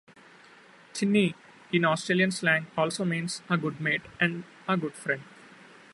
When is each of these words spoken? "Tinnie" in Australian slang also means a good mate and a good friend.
"Tinnie" 0.95 1.35
in 1.71 1.85
Australian 1.85 2.31
slang 2.31 2.65
also 2.75 3.05
means 3.05 3.43
a 3.51 3.55
good 3.55 3.79
mate 3.79 4.01
and 4.19 4.45
a 4.67 4.75
good 4.75 4.95
friend. 4.95 5.21